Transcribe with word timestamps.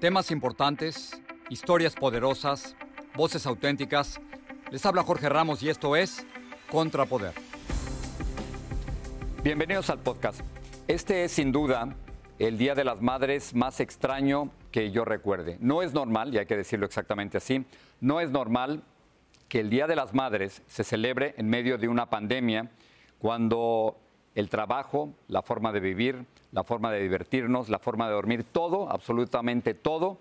Temas 0.00 0.30
importantes, 0.30 1.20
historias 1.50 1.94
poderosas, 1.94 2.74
voces 3.14 3.44
auténticas. 3.44 4.18
Les 4.70 4.86
habla 4.86 5.02
Jorge 5.02 5.28
Ramos 5.28 5.62
y 5.62 5.68
esto 5.68 5.94
es 5.94 6.26
Contrapoder. 6.70 7.34
Bienvenidos 9.44 9.90
al 9.90 9.98
podcast. 9.98 10.40
Este 10.88 11.24
es 11.24 11.32
sin 11.32 11.52
duda 11.52 11.94
el 12.38 12.56
Día 12.56 12.74
de 12.74 12.84
las 12.84 13.02
Madres 13.02 13.54
más 13.54 13.78
extraño 13.78 14.50
que 14.72 14.90
yo 14.90 15.04
recuerde. 15.04 15.58
No 15.60 15.82
es 15.82 15.92
normal, 15.92 16.34
y 16.34 16.38
hay 16.38 16.46
que 16.46 16.56
decirlo 16.56 16.86
exactamente 16.86 17.36
así, 17.36 17.66
no 18.00 18.20
es 18.20 18.30
normal 18.30 18.82
que 19.50 19.60
el 19.60 19.68
Día 19.68 19.86
de 19.86 19.96
las 19.96 20.14
Madres 20.14 20.62
se 20.66 20.82
celebre 20.82 21.34
en 21.36 21.50
medio 21.50 21.76
de 21.76 21.88
una 21.88 22.08
pandemia 22.08 22.70
cuando 23.18 23.98
el 24.34 24.48
trabajo, 24.48 25.10
la 25.28 25.42
forma 25.42 25.72
de 25.72 25.80
vivir, 25.80 26.24
la 26.52 26.64
forma 26.64 26.90
de 26.92 27.00
divertirnos, 27.00 27.68
la 27.68 27.78
forma 27.78 28.06
de 28.06 28.14
dormir, 28.14 28.44
todo, 28.44 28.90
absolutamente 28.90 29.74
todo, 29.74 30.18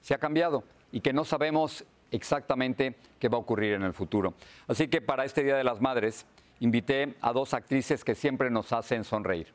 se 0.00 0.14
ha 0.14 0.18
cambiado 0.18 0.64
y 0.92 1.00
que 1.00 1.12
no 1.12 1.24
sabemos 1.24 1.84
exactamente 2.10 2.94
qué 3.18 3.28
va 3.28 3.36
a 3.36 3.40
ocurrir 3.40 3.74
en 3.74 3.82
el 3.82 3.92
futuro. 3.92 4.34
Así 4.68 4.88
que 4.88 5.00
para 5.00 5.24
este 5.24 5.42
Día 5.42 5.56
de 5.56 5.64
las 5.64 5.80
Madres 5.80 6.26
invité 6.60 7.16
a 7.20 7.32
dos 7.32 7.54
actrices 7.54 8.04
que 8.04 8.14
siempre 8.14 8.50
nos 8.50 8.72
hacen 8.72 9.04
sonreír, 9.04 9.52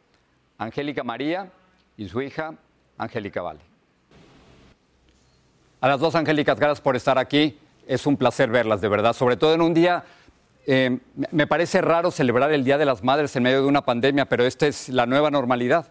Angélica 0.58 1.03
María 1.03 1.52
y 1.97 2.08
su 2.08 2.22
hija 2.22 2.55
Angélica 2.97 3.42
Vale. 3.42 3.59
A 5.80 5.88
las 5.88 5.99
dos 5.99 6.14
Angélicas, 6.14 6.59
gracias 6.59 6.81
por 6.81 6.95
estar 6.95 7.17
aquí. 7.17 7.58
Es 7.88 8.05
un 8.05 8.16
placer 8.16 8.52
verlas, 8.52 8.81
de 8.81 8.88
verdad, 8.88 9.14
sobre 9.14 9.36
todo 9.36 9.55
en 9.55 9.61
un 9.61 9.73
día 9.73 10.03
eh, 10.66 10.99
me 11.32 11.48
parece 11.48 11.82
raro 11.82 12.11
celebrar 12.11 12.52
el 12.52 12.64
Día 12.64 12.77
de 12.77 12.86
las 12.86 13.04
Madres 13.04 13.36
en 13.36 13.44
medio 13.44 13.61
de 13.61 13.67
una 13.67 13.83
pandemia, 13.83 14.26
pero 14.26 14.45
esta 14.45 14.67
es 14.67 14.89
la 14.89 15.05
nueva 15.05 15.32
normalidad. 15.32 15.88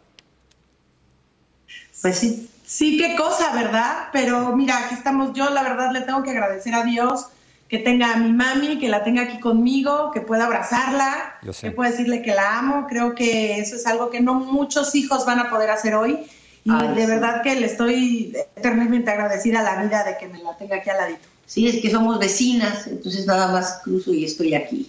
Pues 2.00 2.18
sí, 2.18 2.50
sí, 2.64 2.98
qué 2.98 3.16
cosa, 3.16 3.52
¿verdad? 3.54 4.08
Pero 4.12 4.56
mira, 4.56 4.78
aquí 4.78 4.94
estamos. 4.94 5.32
Yo, 5.34 5.50
la 5.50 5.62
verdad, 5.62 5.92
le 5.92 6.00
tengo 6.02 6.22
que 6.22 6.30
agradecer 6.30 6.74
a 6.74 6.84
Dios 6.84 7.26
que 7.70 7.78
tenga 7.78 8.12
a 8.12 8.16
mi 8.16 8.32
mami, 8.32 8.80
que 8.80 8.88
la 8.88 9.04
tenga 9.04 9.22
aquí 9.22 9.38
conmigo, 9.38 10.10
que 10.10 10.20
pueda 10.20 10.46
abrazarla, 10.46 11.38
que 11.60 11.70
pueda 11.70 11.92
decirle 11.92 12.20
que 12.20 12.34
la 12.34 12.58
amo. 12.58 12.86
Creo 12.88 13.14
que 13.14 13.60
eso 13.60 13.76
es 13.76 13.86
algo 13.86 14.10
que 14.10 14.20
no 14.20 14.34
muchos 14.34 14.94
hijos 14.96 15.24
van 15.24 15.38
a 15.38 15.48
poder 15.48 15.70
hacer 15.70 15.94
hoy. 15.94 16.26
Y 16.64 16.70
de 16.70 17.06
verdad 17.06 17.42
que 17.42 17.54
le 17.54 17.66
estoy 17.66 18.36
eternamente 18.56 19.12
agradecida 19.12 19.60
a 19.60 19.62
la 19.62 19.82
vida 19.82 20.02
de 20.02 20.18
que 20.18 20.26
me 20.26 20.42
la 20.42 20.56
tenga 20.56 20.76
aquí 20.76 20.90
al 20.90 20.96
ladito. 20.96 21.28
Sí, 21.50 21.66
es 21.66 21.82
que 21.82 21.90
somos 21.90 22.20
vecinas, 22.20 22.86
entonces 22.86 23.26
nada 23.26 23.50
más 23.50 23.80
cruzo 23.82 24.14
y 24.14 24.24
estoy 24.24 24.54
aquí. 24.54 24.86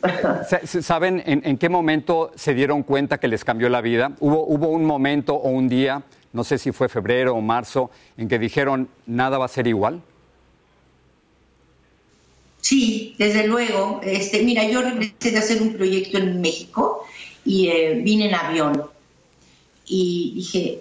¿Saben 0.80 1.22
en, 1.26 1.58
qué 1.58 1.68
momento 1.68 2.32
se 2.36 2.54
dieron 2.54 2.84
cuenta 2.84 3.20
que 3.20 3.28
les 3.28 3.44
cambió 3.44 3.68
la 3.68 3.82
vida? 3.82 4.16
¿Hubo, 4.18 4.46
¿Hubo 4.46 4.68
un 4.68 4.86
momento 4.86 5.34
o 5.34 5.50
un 5.50 5.68
día, 5.68 6.02
no 6.32 6.42
sé 6.42 6.56
si 6.56 6.72
fue 6.72 6.88
febrero 6.88 7.34
o 7.34 7.42
marzo, 7.42 7.90
en 8.16 8.28
que 8.28 8.38
dijeron 8.38 8.88
nada 9.04 9.36
va 9.36 9.44
a 9.44 9.48
ser 9.48 9.66
igual? 9.66 10.00
Sí, 12.62 13.14
desde 13.18 13.46
luego. 13.46 14.00
Este, 14.02 14.42
mira, 14.42 14.66
yo 14.70 14.80
regresé 14.80 15.32
de 15.32 15.36
hacer 15.36 15.60
un 15.60 15.74
proyecto 15.74 16.16
en 16.16 16.40
México 16.40 17.04
y 17.44 17.68
eh, 17.68 18.00
vine 18.02 18.30
en 18.30 18.34
avión. 18.36 18.84
Y 19.84 20.32
dije, 20.34 20.80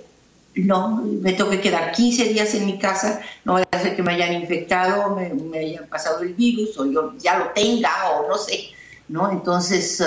no, 0.63 1.03
me 1.03 1.33
tengo 1.33 1.49
que 1.49 1.61
quedar 1.61 1.91
15 1.91 2.25
días 2.29 2.53
en 2.55 2.65
mi 2.65 2.77
casa, 2.77 3.21
no 3.45 3.53
voy 3.53 3.63
a 3.71 3.77
hacer 3.77 3.95
que 3.95 4.03
me 4.03 4.13
hayan 4.13 4.33
infectado, 4.33 5.15
me, 5.15 5.33
me 5.33 5.59
hayan 5.59 5.87
pasado 5.87 6.21
el 6.21 6.33
virus, 6.33 6.77
o 6.77 6.85
yo 6.85 7.13
ya 7.17 7.37
lo 7.37 7.49
tenga, 7.49 7.89
o 8.11 8.27
no 8.27 8.37
sé, 8.37 8.69
¿no? 9.07 9.31
Entonces... 9.31 10.01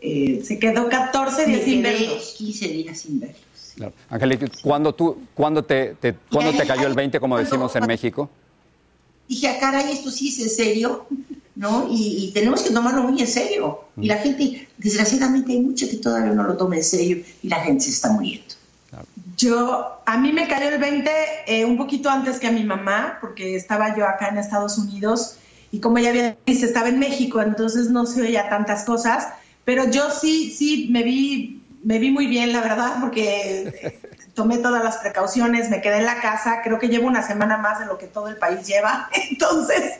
Eh, 0.00 0.42
se 0.44 0.58
quedó 0.58 0.88
14 0.88 1.46
días 1.46 1.62
sin 1.62 1.82
verlos. 1.82 2.34
15 2.38 2.68
días 2.68 2.98
sin 2.98 3.20
verlos. 3.20 3.40
Claro. 3.74 3.92
Angélica, 4.08 4.46
¿cuándo, 4.62 4.94
tú, 4.94 5.18
¿cuándo, 5.34 5.64
te, 5.64 5.96
te 6.00 6.12
te 6.12 6.66
cayó 6.66 6.86
el 6.86 6.94
20, 6.94 7.20
como 7.20 7.36
decimos 7.36 7.74
en 7.76 7.86
México? 7.86 8.30
Dije, 9.28 9.48
ah, 9.48 9.56
caray, 9.58 9.92
esto 9.92 10.10
sí 10.10 10.28
es 10.28 10.38
en 10.38 10.50
serio, 10.50 11.06
¿no? 11.56 11.88
Y, 11.90 12.30
tenemos 12.32 12.62
que 12.62 12.70
tomarlo 12.70 13.02
muy 13.02 13.20
en 13.20 13.26
serio. 13.26 13.80
Y 14.00 14.06
la 14.06 14.18
gente, 14.18 14.68
desgraciadamente, 14.78 15.52
hay 15.52 15.60
mucho 15.60 15.88
que 15.88 15.96
todavía 15.96 16.32
no 16.32 16.44
lo 16.44 16.56
toma 16.56 16.76
en 16.76 16.84
serio 16.84 17.22
y 17.42 17.48
la 17.48 17.60
gente 17.60 17.84
se 17.84 17.90
está 17.90 18.12
muriendo. 18.12 18.54
Yo, 19.36 20.00
a 20.06 20.16
mí 20.16 20.32
me 20.32 20.48
cayó 20.48 20.70
el 20.70 20.78
20 20.78 21.10
eh, 21.46 21.64
un 21.64 21.76
poquito 21.76 22.08
antes 22.08 22.38
que 22.38 22.46
a 22.46 22.52
mi 22.52 22.64
mamá, 22.64 23.18
porque 23.20 23.54
estaba 23.54 23.94
yo 23.96 24.06
acá 24.06 24.28
en 24.28 24.38
Estados 24.38 24.78
Unidos 24.78 25.38
y 25.70 25.80
como 25.80 25.98
ya 25.98 26.08
había 26.10 26.36
dicho, 26.46 26.64
estaba 26.64 26.88
en 26.88 26.98
México, 26.98 27.42
entonces 27.42 27.90
no 27.90 28.06
se 28.06 28.22
oía 28.22 28.48
tantas 28.48 28.84
cosas, 28.84 29.28
pero 29.64 29.90
yo 29.90 30.10
sí, 30.10 30.50
sí, 30.50 30.88
me 30.90 31.02
vi, 31.02 31.60
me 31.82 31.98
vi 31.98 32.10
muy 32.10 32.28
bien, 32.28 32.52
la 32.52 32.62
verdad, 32.62 32.96
porque 33.00 33.94
tomé 34.34 34.58
todas 34.58 34.82
las 34.82 34.98
precauciones, 34.98 35.68
me 35.68 35.82
quedé 35.82 35.98
en 35.98 36.06
la 36.06 36.20
casa, 36.20 36.62
creo 36.62 36.78
que 36.78 36.88
llevo 36.88 37.06
una 37.06 37.22
semana 37.22 37.58
más 37.58 37.78
de 37.80 37.86
lo 37.86 37.98
que 37.98 38.06
todo 38.06 38.28
el 38.28 38.36
país 38.36 38.66
lleva, 38.66 39.10
entonces 39.30 39.94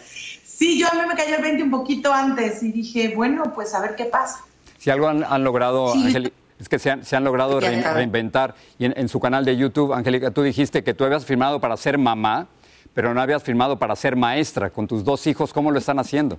sí, 0.45 0.79
yo 0.79 0.87
a 0.91 0.95
mí 0.95 1.01
me 1.07 1.15
cayó 1.15 1.37
el 1.37 1.43
20 1.43 1.63
un 1.65 1.71
poquito 1.71 2.13
antes 2.13 2.63
y 2.63 2.73
dije, 2.73 3.13
bueno, 3.15 3.53
pues 3.55 3.75
a 3.75 3.81
ver 3.81 3.97
qué 3.97 4.07
pasa. 4.07 4.41
Si 4.79 4.89
algo 4.89 5.09
han, 5.09 5.45
logrado, 5.45 5.93
es 6.59 6.69
que 6.69 6.79
se 6.79 6.91
han, 6.91 7.25
logrado 7.25 7.61
reinventar. 7.61 8.55
Y 8.79 8.87
en, 8.87 9.09
su 9.09 9.21
canal 9.21 9.45
de 9.45 9.57
YouTube, 9.57 9.93
Angélica, 9.93 10.31
tú 10.31 10.43
dijiste 10.43 10.83
que 10.83 10.95
tú 10.95 11.05
habías 11.05 11.25
firmado 11.25 11.61
para 11.61 11.77
ser 11.77 11.99
mamá, 11.99 12.49
pero 12.95 13.13
no 13.13 13.21
habías 13.21 13.43
firmado 13.43 13.79
para 13.79 13.95
ser 13.95 14.17
maestra. 14.17 14.71
Con 14.71 14.87
tus 14.87 15.05
dos 15.05 15.27
hijos, 15.27 15.53
¿cómo 15.53 15.71
lo 15.71 15.79
están 15.79 15.99
haciendo? 15.99 16.39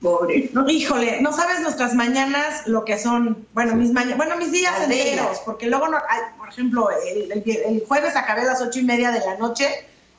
Pobre. 0.00 0.48
No, 0.52 0.68
híjole, 0.70 1.20
no 1.20 1.32
sabes 1.32 1.60
nuestras 1.60 1.94
mañanas 1.94 2.66
lo 2.66 2.84
que 2.84 2.96
son, 2.96 3.46
bueno, 3.52 3.74
mis 3.74 3.92
mañanas, 3.92 4.16
bueno, 4.16 4.36
mis 4.36 4.52
días 4.52 4.72
enteros, 4.82 5.40
porque 5.44 5.66
luego, 5.66 5.88
no, 5.88 5.98
por 6.38 6.48
ejemplo, 6.48 6.88
el, 6.90 7.84
jueves 7.88 8.14
acabé 8.14 8.42
a 8.42 8.44
las 8.44 8.62
ocho 8.62 8.78
y 8.78 8.84
media 8.84 9.10
de 9.10 9.18
la 9.18 9.36
noche, 9.36 9.66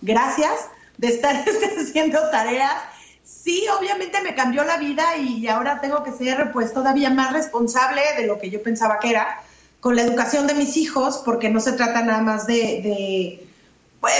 gracias 0.01 0.51
de 0.97 1.07
estar 1.07 1.45
haciendo 1.79 2.19
tareas 2.31 2.73
sí, 3.43 3.65
obviamente 3.77 4.21
me 4.21 4.35
cambió 4.35 4.63
la 4.63 4.77
vida 4.77 5.17
y 5.17 5.47
ahora 5.47 5.81
tengo 5.81 6.03
que 6.03 6.11
ser 6.11 6.51
pues 6.51 6.73
todavía 6.73 7.09
más 7.09 7.33
responsable 7.33 8.01
de 8.17 8.27
lo 8.27 8.39
que 8.39 8.49
yo 8.49 8.61
pensaba 8.61 8.99
que 8.99 9.09
era 9.09 9.41
con 9.79 9.95
la 9.95 10.03
educación 10.03 10.45
de 10.45 10.53
mis 10.53 10.77
hijos, 10.77 11.21
porque 11.25 11.49
no 11.49 11.59
se 11.59 11.73
trata 11.73 12.03
nada 12.03 12.21
más 12.21 12.45
de, 12.45 13.47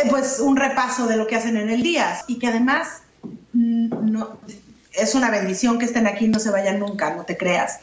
pues 0.10 0.40
un 0.40 0.58
repaso 0.58 1.06
de 1.06 1.18
lo 1.18 1.28
que 1.28 1.36
hacen 1.36 1.56
en 1.56 1.70
el 1.70 1.84
día 1.84 2.22
y 2.28 2.40
que 2.40 2.48
además 2.48 3.04
mm, 3.54 4.12
no, 4.12 4.40
es 4.94 5.14
una 5.14 5.30
bendición 5.30 5.78
que 5.78 5.86
estén 5.86 6.08
aquí, 6.08 6.28
no 6.28 6.40
se 6.40 6.50
vayan 6.50 6.80
nunca, 6.80 7.14
no 7.14 7.26
te 7.26 7.38
creas 7.38 7.80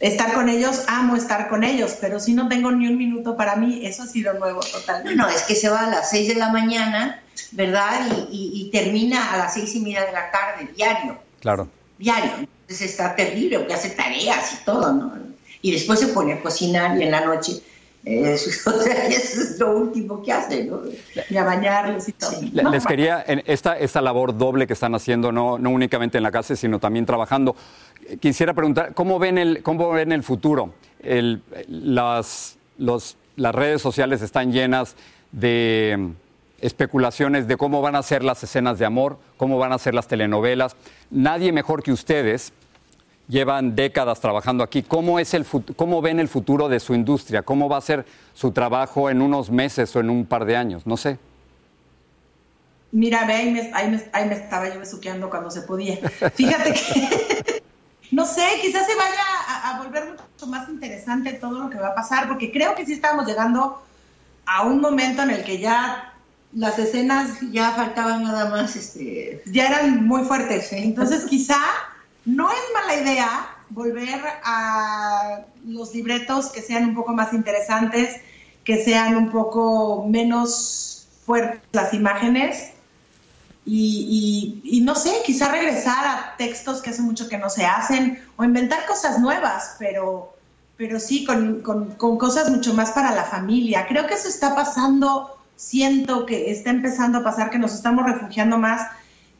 estar 0.00 0.34
con 0.34 0.48
ellos, 0.48 0.84
amo 0.88 1.16
estar 1.16 1.48
con 1.48 1.64
ellos, 1.64 1.96
pero 2.00 2.20
si 2.20 2.34
no 2.34 2.48
tengo 2.48 2.70
ni 2.70 2.86
un 2.86 2.98
minuto 2.98 3.36
para 3.36 3.56
mí, 3.56 3.80
eso 3.84 4.02
ha 4.02 4.06
sido 4.06 4.34
nuevo 4.34 4.60
totalmente. 4.60 5.16
No, 5.16 5.28
es 5.28 5.42
que 5.42 5.54
se 5.54 5.68
va 5.68 5.86
a 5.86 5.90
las 5.90 6.10
seis 6.10 6.28
de 6.28 6.34
la 6.34 6.50
mañana, 6.50 7.22
¿verdad? 7.52 8.06
Y, 8.30 8.68
termina 8.72 9.32
a 9.32 9.36
las 9.38 9.54
seis 9.54 9.74
y 9.74 9.80
media 9.80 10.04
de 10.04 10.12
la 10.12 10.30
tarde, 10.30 10.68
diario. 10.76 11.18
Claro. 11.40 11.68
Diario. 11.98 12.32
Entonces 12.62 12.90
está 12.90 13.14
terrible, 13.14 13.58
porque 13.58 13.74
hace 13.74 13.90
tareas 13.90 14.54
y 14.60 14.64
todo, 14.64 14.92
¿no? 14.92 15.12
Y 15.62 15.70
después 15.72 15.98
se 16.00 16.08
pone 16.08 16.34
a 16.34 16.40
cocinar 16.42 16.98
y 16.98 17.02
en 17.04 17.10
la 17.10 17.24
noche 17.24 17.52
Eso, 18.04 18.70
sea, 18.82 19.06
eso 19.08 19.40
es 19.40 19.58
lo 19.58 19.76
último 19.76 20.22
que 20.22 20.32
hacen, 20.32 20.68
¿no? 20.70 20.80
Y 21.28 21.36
a 21.36 21.44
bañarlos 21.44 22.08
y 22.08 22.12
todo. 22.12 22.30
Les 22.70 22.86
quería, 22.86 23.24
en 23.26 23.42
esta, 23.46 23.76
esta 23.78 24.00
labor 24.00 24.36
doble 24.36 24.66
que 24.66 24.74
están 24.74 24.94
haciendo, 24.94 25.32
no, 25.32 25.58
no 25.58 25.70
únicamente 25.70 26.16
en 26.18 26.22
la 26.22 26.30
casa, 26.30 26.54
sino 26.54 26.78
también 26.78 27.04
trabajando, 27.06 27.56
eh, 28.08 28.16
quisiera 28.18 28.54
preguntar, 28.54 28.94
¿cómo 28.94 29.18
ven 29.18 29.38
el, 29.38 29.62
cómo 29.62 29.90
ven 29.90 30.12
el 30.12 30.22
futuro? 30.22 30.72
El- 31.00 31.42
las, 31.68 32.56
los- 32.78 33.16
las 33.36 33.54
redes 33.54 33.82
sociales 33.82 34.22
están 34.22 34.52
llenas 34.52 34.94
de 35.32 36.12
especulaciones 36.60 37.46
de 37.46 37.56
cómo 37.56 37.82
van 37.82 37.96
a 37.96 38.02
ser 38.02 38.24
las 38.24 38.42
escenas 38.42 38.78
de 38.78 38.86
amor, 38.86 39.18
cómo 39.36 39.58
van 39.58 39.72
a 39.72 39.78
ser 39.78 39.94
las 39.94 40.08
telenovelas. 40.08 40.76
Nadie 41.10 41.52
mejor 41.52 41.82
que 41.82 41.92
ustedes 41.92 42.52
llevan 43.28 43.74
décadas 43.74 44.20
trabajando 44.20 44.62
aquí. 44.64 44.82
¿Cómo, 44.82 45.18
es 45.18 45.34
el, 45.34 45.44
¿Cómo 45.76 46.00
ven 46.00 46.20
el 46.20 46.28
futuro 46.28 46.68
de 46.68 46.80
su 46.80 46.94
industria? 46.94 47.42
¿Cómo 47.42 47.68
va 47.68 47.78
a 47.78 47.80
ser 47.80 48.06
su 48.34 48.52
trabajo 48.52 49.10
en 49.10 49.20
unos 49.20 49.50
meses 49.50 49.94
o 49.96 50.00
en 50.00 50.10
un 50.10 50.26
par 50.26 50.44
de 50.44 50.56
años? 50.56 50.86
No 50.86 50.96
sé. 50.96 51.18
Mira, 52.92 53.26
ve, 53.26 53.72
ahí 53.74 54.28
me 54.28 54.34
estaba 54.34 54.72
yo 54.72 54.78
besuqueando 54.78 55.28
cuando 55.28 55.50
se 55.50 55.62
podía. 55.62 55.96
Fíjate 56.34 56.72
que, 56.72 57.62
no 58.12 58.24
sé, 58.24 58.46
quizás 58.62 58.86
se 58.86 58.94
vaya 58.94 59.22
a, 59.48 59.70
a 59.70 59.82
volver 59.82 60.04
mucho 60.10 60.46
más 60.46 60.68
interesante 60.68 61.32
todo 61.34 61.64
lo 61.64 61.68
que 61.68 61.78
va 61.78 61.88
a 61.88 61.94
pasar, 61.94 62.28
porque 62.28 62.52
creo 62.52 62.74
que 62.74 62.86
sí 62.86 62.92
estamos 62.92 63.26
llegando 63.26 63.82
a 64.46 64.62
un 64.62 64.80
momento 64.80 65.22
en 65.22 65.30
el 65.30 65.44
que 65.44 65.58
ya 65.58 66.15
las 66.52 66.78
escenas 66.78 67.38
ya 67.52 67.72
faltaba 67.72 68.18
nada 68.18 68.48
más 68.50 68.76
este 68.76 69.42
ya 69.46 69.66
eran 69.68 70.06
muy 70.06 70.24
fuertes. 70.24 70.72
Entonces, 70.72 71.24
quizá 71.24 71.58
no 72.24 72.50
es 72.50 72.58
mala 72.74 73.00
idea 73.02 73.48
volver 73.70 74.20
a 74.44 75.40
los 75.66 75.94
libretos 75.94 76.50
que 76.50 76.62
sean 76.62 76.84
un 76.84 76.94
poco 76.94 77.12
más 77.12 77.32
interesantes, 77.32 78.16
que 78.64 78.82
sean 78.84 79.16
un 79.16 79.30
poco 79.30 80.06
menos 80.08 81.06
fuertes 81.24 81.60
las 81.72 81.92
imágenes. 81.94 82.70
Y, 83.68 84.62
y- 84.64 84.78
y 84.78 84.80
no 84.82 84.94
sé, 84.94 85.12
quizá 85.26 85.50
regresar 85.50 86.06
a 86.06 86.34
textos 86.38 86.80
que 86.80 86.90
hace 86.90 87.02
mucho 87.02 87.28
que 87.28 87.36
no 87.36 87.50
se 87.50 87.66
hacen 87.66 88.22
o 88.36 88.44
inventar 88.44 88.86
cosas 88.86 89.18
nuevas, 89.18 89.74
pero, 89.80 90.36
pero 90.76 91.00
sí 91.00 91.24
con, 91.24 91.62
con- 91.62 91.90
con 91.96 92.16
cosas 92.16 92.48
mucho 92.50 92.74
más 92.74 92.92
para 92.92 93.12
la 93.12 93.24
familia. 93.24 93.86
Creo 93.88 94.06
que 94.06 94.14
eso 94.14 94.28
está 94.28 94.54
pasando, 94.54 95.35
siento 95.56 96.26
que 96.26 96.50
está 96.50 96.70
empezando 96.70 97.18
a 97.18 97.24
pasar, 97.24 97.50
que 97.50 97.58
nos 97.58 97.74
estamos 97.74 98.06
refugiando 98.06 98.58
más 98.58 98.88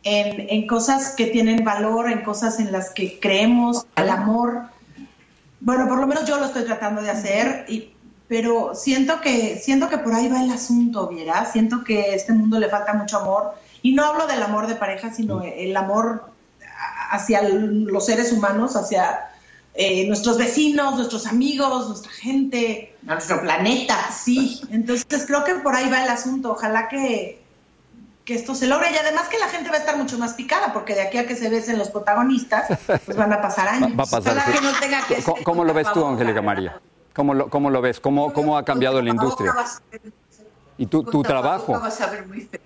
en, 0.03 0.47
en 0.49 0.67
cosas 0.67 1.15
que 1.17 1.27
tienen 1.27 1.65
valor, 1.65 2.11
en 2.11 2.23
cosas 2.23 2.59
en 2.59 2.73
las 2.73 2.91
que 2.91 3.21
creemos, 3.21 3.87
al 3.95 4.11
amor. 4.11 4.63
Bueno, 5.61 5.89
por 5.89 5.99
lo 5.99 6.07
menos 6.07 6.27
yo 6.27 6.39
lo 6.39 6.47
estoy 6.47 6.65
tratando 6.65 7.03
de 7.03 7.11
hacer, 7.11 7.67
y, 7.69 7.93
pero 8.29 8.75
siento 8.75 9.21
que, 9.21 9.59
siento 9.59 9.89
que 9.89 9.99
por 9.99 10.15
ahí 10.15 10.29
va 10.29 10.43
el 10.43 10.51
asunto, 10.51 11.09
¿vieras? 11.09 11.53
Siento 11.53 11.85
que 11.85 12.03
a 12.03 12.15
este 12.15 12.33
mundo 12.33 12.59
le 12.59 12.69
falta 12.69 12.93
mucho 12.95 13.19
amor. 13.19 13.55
Y 13.83 13.95
no 13.95 14.05
hablo 14.05 14.27
del 14.27 14.43
amor 14.43 14.67
de 14.67 14.75
pareja, 14.75 15.13
sino 15.13 15.43
el 15.43 15.77
amor 15.77 16.31
hacia 17.11 17.43
los 17.49 18.07
seres 18.07 18.33
humanos, 18.33 18.75
hacia 18.75 19.31
eh, 19.77 20.07
nuestros 20.07 20.39
vecinos, 20.39 20.97
nuestros 20.97 21.27
amigos, 21.27 21.89
nuestra 21.89 22.11
gente. 22.13 22.97
nuestro 23.03 23.41
planeta. 23.43 24.11
Sí, 24.11 24.63
entonces 24.71 25.25
creo 25.27 25.45
que 25.45 25.55
por 25.57 25.75
ahí 25.75 25.91
va 25.91 26.03
el 26.03 26.11
asunto. 26.11 26.53
Ojalá 26.53 26.89
que, 26.89 27.43
que 28.25 28.35
esto 28.35 28.55
se 28.55 28.67
logre 28.67 28.91
y 28.93 28.97
además 28.97 29.29
que 29.29 29.39
la 29.39 29.49
gente 29.49 29.69
va 29.69 29.77
a 29.77 29.81
estar 29.81 29.97
mucho 29.97 30.19
más 30.19 30.35
picada, 30.35 30.73
porque 30.73 30.95
de 30.95 31.03
aquí 31.03 31.19
a 31.19 31.27
que 31.27 31.37
se 31.37 31.49
besen 31.51 31.79
los 31.79 31.91
protagonistas, 31.91 32.67
pues 32.87 33.17
van 33.17 33.33
a 33.33 33.41
pasar 33.43 33.69
años. 33.75 33.91
va 33.91 34.05
a 34.05 34.07
pasar. 34.07 34.37
Ojalá 34.37 34.47
sí. 34.47 34.53
que 34.53 34.61
no 34.61 34.73
tenga 34.81 35.07
que 35.07 35.23
¿Cómo, 35.23 35.43
cómo 35.45 35.65
lo 35.65 35.75
ves 35.75 35.93
tú, 35.93 36.07
Angélica. 36.07 36.43
María? 36.43 36.81
¿Cómo 37.15 37.35
lo, 37.35 37.49
cómo 37.49 37.71
lo 37.71 37.81
ves? 37.81 38.01
¿Cómo, 38.01 38.33
cómo 38.33 38.59
ha 38.59 38.65
cambiado 38.65 39.01
la 39.01 39.11
industria? 39.11 39.55
Y 40.79 40.87
tu, 40.87 41.03
tu 41.03 41.23
trabajo. 41.23 41.73
vas 41.73 42.01
a 42.01 42.11
ver 42.11 42.27
muy 42.27 42.43
feo. 42.43 42.61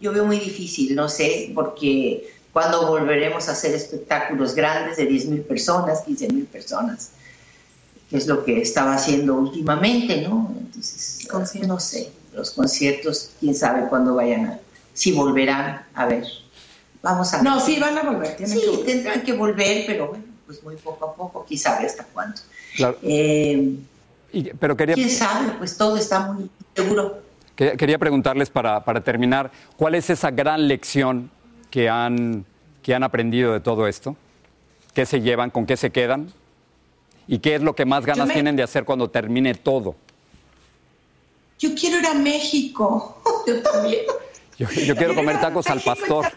Yo 0.00 0.12
veo 0.12 0.24
muy 0.24 0.38
difícil, 0.38 0.94
no 0.94 1.08
sé, 1.08 1.50
porque 1.54 2.37
cuando 2.52 2.86
volveremos 2.88 3.48
a 3.48 3.52
hacer 3.52 3.74
espectáculos 3.74 4.54
grandes 4.54 4.96
de 4.96 5.08
10.000 5.08 5.42
personas, 5.44 6.04
15.000 6.06 6.46
personas, 6.46 7.10
que 8.10 8.16
es 8.16 8.26
lo 8.26 8.44
que 8.44 8.60
estaba 8.60 8.94
haciendo 8.94 9.34
últimamente, 9.34 10.22
¿no? 10.22 10.54
Entonces, 10.58 11.26
Conciertos. 11.30 11.68
no 11.68 11.78
sé, 11.80 12.10
los 12.34 12.50
conciertos, 12.52 13.30
quién 13.40 13.54
sabe 13.54 13.88
cuándo 13.88 14.14
vayan 14.14 14.46
a, 14.46 14.58
si 14.94 15.12
volverán, 15.12 15.84
a 15.94 16.06
ver. 16.06 16.24
Vamos 17.02 17.32
a 17.32 17.36
ver. 17.36 17.44
No, 17.44 17.60
sí, 17.60 17.78
van 17.78 17.96
a 17.98 18.02
volver. 18.02 18.36
Tienen 18.36 18.56
Sí, 18.58 18.62
que 18.64 18.70
volver. 18.70 18.86
tendrán 18.86 19.22
que 19.22 19.32
volver, 19.34 19.84
pero 19.86 20.08
bueno, 20.08 20.24
pues 20.46 20.62
muy 20.64 20.76
poco 20.76 21.04
a 21.04 21.14
poco, 21.14 21.44
quién 21.46 21.60
sabe 21.60 21.86
hasta 21.86 22.04
cuándo. 22.04 22.40
Claro. 22.76 22.96
Eh, 23.02 23.74
Y- 24.32 24.50
pero 24.58 24.76
quería, 24.76 24.94
quién 24.94 25.10
sabe, 25.10 25.52
pues 25.58 25.76
todo 25.76 25.96
está 25.96 26.32
muy 26.32 26.50
seguro. 26.74 27.20
quería, 27.54 27.76
quería 27.76 27.98
preguntarles 27.98 28.50
para, 28.50 28.82
para 28.84 29.02
terminar, 29.02 29.50
¿cuál 29.76 29.94
es 29.94 30.10
esa 30.10 30.30
gran 30.30 30.66
lección 30.66 31.30
que 31.70 31.88
han, 31.88 32.44
que 32.82 32.94
han 32.94 33.02
aprendido 33.02 33.52
de 33.52 33.60
todo 33.60 33.86
esto? 33.86 34.16
¿Qué 34.94 35.06
se 35.06 35.20
llevan? 35.20 35.50
¿Con 35.50 35.66
qué 35.66 35.76
se 35.76 35.90
quedan? 35.90 36.32
¿Y 37.26 37.38
qué 37.40 37.54
es 37.56 37.62
lo 37.62 37.74
que 37.74 37.84
más 37.84 38.04
ganas 38.06 38.26
me- 38.28 38.34
tienen 38.34 38.56
de 38.56 38.62
hacer 38.62 38.84
cuando 38.84 39.10
termine 39.10 39.54
todo? 39.54 39.94
Yo 41.58 41.70
quiero 41.74 41.98
ir 41.98 42.06
a 42.06 42.14
México. 42.14 43.20
Yo 43.46 43.62
también. 43.62 44.02
Yo, 44.58 44.68
yo 44.70 44.96
quiero 44.96 45.14
comer 45.14 45.40
tacos 45.40 45.66
al 45.68 45.80
pastor. 45.80 46.26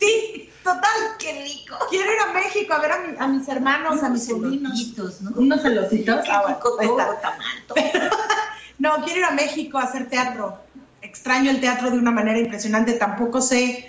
Sí, 0.00 0.50
total. 0.62 0.82
Qué 1.18 1.42
rico. 1.44 1.76
Quiero 1.88 2.12
ir 2.12 2.18
a 2.20 2.32
México 2.32 2.74
a 2.74 2.78
ver 2.80 2.92
a, 2.92 2.98
mi- 2.98 3.16
a 3.18 3.28
mis 3.28 3.48
hermanos, 3.48 4.02
a 4.02 4.08
mis 4.10 4.26
sobrinos. 4.26 4.72
Celotitos, 4.76 5.20
¿no? 5.22 5.30
Unos 5.36 5.62
celositos. 5.62 6.24
Qué 6.24 6.30
Ah, 6.30 6.42
bueno, 6.42 6.58
todo, 6.58 6.80
está. 6.80 7.20
tamal, 7.20 8.10
No, 8.78 8.96
quiero 9.04 9.20
ir 9.20 9.24
a 9.24 9.30
México 9.30 9.78
a 9.78 9.84
hacer 9.84 10.08
teatro. 10.08 10.58
Extraño 11.14 11.52
el 11.52 11.60
teatro 11.60 11.92
de 11.92 11.98
una 11.98 12.10
manera 12.10 12.40
impresionante. 12.40 12.94
Tampoco 12.94 13.40
sé 13.40 13.86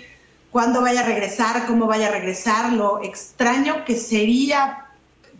cuándo 0.52 0.80
vaya 0.80 1.00
a 1.00 1.02
regresar, 1.06 1.66
cómo 1.66 1.88
vaya 1.88 2.06
a 2.06 2.12
regresar. 2.12 2.72
Lo 2.72 3.02
extraño 3.02 3.84
que 3.84 3.96
sería 3.96 4.86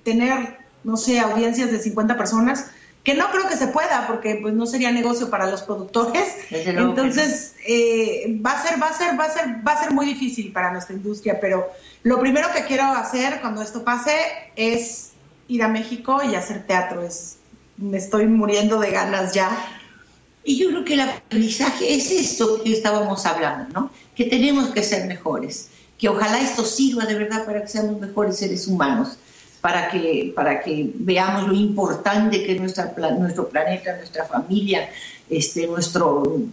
tener, 0.03 0.59
no 0.83 0.97
sé, 0.97 1.21
audiencias 1.21 1.71
de 1.71 1.79
50 1.79 2.17
personas, 2.17 2.73
que 3.05 3.15
no 3.15 3.31
creo 3.31 3.47
que 3.47 3.57
se 3.57 3.69
pueda, 3.69 4.09
porque 4.09 4.41
pues 4.43 4.53
no 4.53 4.67
sería 4.67 4.91
negocio 4.91 5.31
para 5.31 5.49
los 5.49 5.63
productores. 5.63 6.25
Entonces, 6.51 7.55
eh, 7.65 8.37
va 8.45 8.51
a 8.51 8.63
ser, 8.65 8.83
va 8.83 8.89
a 8.89 8.93
ser, 8.93 9.19
va 9.19 9.25
a 9.27 9.31
ser, 9.31 9.45
va 9.65 9.73
a 9.75 9.81
ser 9.81 9.93
muy 9.93 10.07
difícil 10.07 10.53
para 10.53 10.73
nuestra 10.73 10.97
industria, 10.97 11.39
pero 11.41 11.71
lo 12.03 12.19
primero 12.19 12.49
que 12.53 12.65
quiero 12.65 12.83
hacer 12.83 13.41
cuando 13.41 13.63
esto 13.63 13.85
pase 13.85 14.13
es 14.57 15.13
ir 15.47 15.63
a 15.63 15.69
México 15.69 16.21
y 16.29 16.35
hacer 16.35 16.67
teatro. 16.67 17.03
Es, 17.03 17.37
me 17.77 17.99
estoy 17.99 18.27
muriendo 18.27 18.81
de 18.81 18.91
ganas 18.91 19.35
ya. 19.35 19.51
Y 20.49 20.59
yo 20.59 20.69
creo 20.69 20.85
que 20.85 20.95
el 20.95 21.01
aprendizaje 21.01 21.93
es 21.95 22.11
esto 22.13 22.63
que 22.63 22.73
estábamos 22.73 23.27
hablando, 23.27 23.67
¿no? 23.75 23.91
Que 24.15 24.25
tenemos 24.27 24.69
que 24.71 24.83
ser 24.83 25.07
mejores, 25.09 25.71
que 25.99 26.09
ojalá 26.09 26.41
esto 26.41 26.65
sirva 26.65 27.05
de 27.05 27.15
verdad 27.17 27.45
para 27.45 27.63
que 27.63 27.69
seamos 27.69 28.01
mejores 28.01 28.37
seres 28.37 28.69
humanos, 28.69 29.17
para 29.61 29.91
que, 29.91 30.33
para 30.37 30.61
que 30.63 30.93
veamos 30.95 31.49
lo 31.49 31.55
importante 31.55 32.45
que 32.45 32.53
es 32.55 32.61
nuestra, 32.61 32.95
pla- 32.95 33.11
nuestro 33.11 33.49
planeta, 33.49 33.97
nuestra 33.97 34.25
familia, 34.27 34.89
este, 35.29 35.67
nuestro, 35.67 36.23
Un 36.23 36.53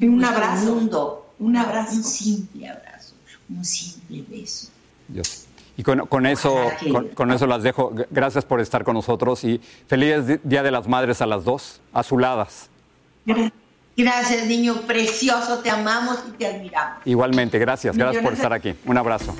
nuestro 0.00 0.36
abrazo. 0.36 0.74
mundo. 0.74 1.24
Un 1.38 1.56
abrazo. 1.56 1.94
Un 1.94 2.02
simple 2.02 2.68
abrazo, 2.68 3.14
un 3.48 3.64
simple 3.64 4.24
beso. 4.28 4.66
Dios. 5.06 5.44
Y 5.76 5.84
con, 5.84 6.06
con 6.08 6.26
eso, 6.26 6.56
con, 6.90 7.06
con 7.10 7.30
eso 7.30 7.46
las 7.46 7.62
dejo. 7.62 7.92
Gracias 8.10 8.44
por 8.44 8.60
estar 8.60 8.82
con 8.82 8.94
nosotros 8.94 9.44
y 9.44 9.60
feliz 9.86 10.40
Día 10.42 10.64
de 10.64 10.72
las 10.72 10.88
Madres 10.88 11.22
a 11.22 11.26
las 11.26 11.44
dos, 11.44 11.80
azuladas. 11.92 12.68
Gra- 13.28 13.52
Gracias, 13.96 14.46
niño 14.46 14.82
precioso, 14.86 15.58
te 15.58 15.70
amamos 15.70 16.18
y 16.28 16.30
te 16.32 16.46
admiramos. 16.46 16.98
Igualmente, 17.04 17.58
gracias, 17.58 17.96
gracias 17.96 18.22
por 18.22 18.32
estar 18.32 18.52
aquí. 18.52 18.74
Un 18.86 18.96
abrazo. 18.96 19.34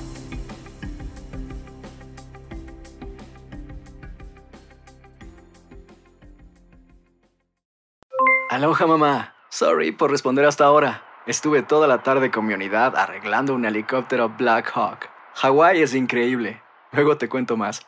Aloha 8.49 8.87
mamá. 8.87 9.33
Sorry 9.49 9.91
por 9.91 10.11
responder 10.11 10.45
hasta 10.45 10.65
ahora. 10.65 11.03
Estuve 11.27 11.61
toda 11.63 11.87
la 11.87 12.01
tarde 12.03 12.31
con 12.31 12.45
mi 12.45 12.53
unidad 12.53 12.95
arreglando 12.95 13.53
un 13.53 13.65
helicóptero 13.65 14.29
Black 14.37 14.71
Hawk. 14.73 15.07
Hawái 15.35 15.81
es 15.81 15.93
increíble. 15.93 16.61
Luego 16.91 17.17
te 17.17 17.29
cuento 17.29 17.55
más. 17.57 17.81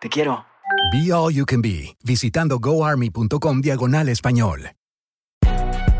Te 0.00 0.08
quiero. 0.08 0.44
Be 0.92 1.12
All 1.12 1.32
You 1.32 1.44
Can 1.46 1.62
Be, 1.62 1.96
visitando 2.02 2.58
goarmy.com 2.58 3.60
diagonal 3.60 4.08
español. 4.08 4.70